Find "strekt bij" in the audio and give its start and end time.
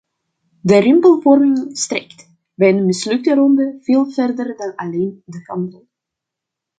1.77-2.69